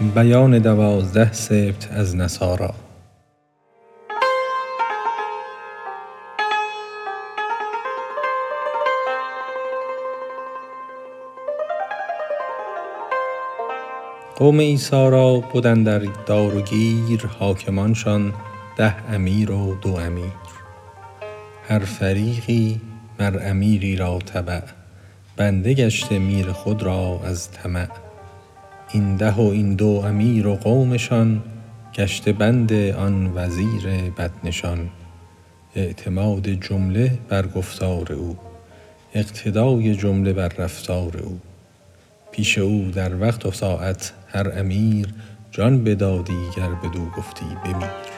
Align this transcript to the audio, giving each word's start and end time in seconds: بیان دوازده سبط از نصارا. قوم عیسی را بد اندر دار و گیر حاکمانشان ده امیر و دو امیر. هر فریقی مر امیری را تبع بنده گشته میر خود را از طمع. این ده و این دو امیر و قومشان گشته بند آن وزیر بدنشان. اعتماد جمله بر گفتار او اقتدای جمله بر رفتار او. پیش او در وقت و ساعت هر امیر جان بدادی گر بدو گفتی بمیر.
بیان 0.00 0.58
دوازده 0.58 1.32
سبط 1.32 1.92
از 1.92 2.16
نصارا. 2.16 2.74
قوم 14.36 14.60
عیسی 14.60 14.90
را 14.90 15.40
بد 15.40 15.66
اندر 15.66 15.98
دار 15.98 16.56
و 16.56 16.60
گیر 16.60 17.26
حاکمانشان 17.38 18.32
ده 18.76 19.12
امیر 19.12 19.50
و 19.50 19.74
دو 19.74 19.94
امیر. 19.96 20.32
هر 21.68 21.78
فریقی 21.78 22.80
مر 23.20 23.38
امیری 23.42 23.96
را 23.96 24.18
تبع 24.18 24.60
بنده 25.36 25.74
گشته 25.74 26.18
میر 26.18 26.52
خود 26.52 26.82
را 26.82 27.20
از 27.24 27.50
طمع. 27.50 28.07
این 28.92 29.16
ده 29.16 29.32
و 29.32 29.40
این 29.40 29.74
دو 29.74 30.02
امیر 30.06 30.46
و 30.46 30.56
قومشان 30.56 31.42
گشته 31.94 32.32
بند 32.32 32.72
آن 32.72 33.32
وزیر 33.34 34.10
بدنشان. 34.18 34.90
اعتماد 35.76 36.48
جمله 36.48 37.18
بر 37.28 37.46
گفتار 37.46 38.12
او 38.12 38.36
اقتدای 39.14 39.94
جمله 39.94 40.32
بر 40.32 40.48
رفتار 40.48 41.16
او. 41.16 41.38
پیش 42.32 42.58
او 42.58 42.90
در 42.94 43.20
وقت 43.20 43.46
و 43.46 43.50
ساعت 43.50 44.12
هر 44.28 44.60
امیر 44.60 45.06
جان 45.50 45.84
بدادی 45.84 46.46
گر 46.56 46.70
بدو 46.70 47.10
گفتی 47.16 47.46
بمیر. 47.64 48.17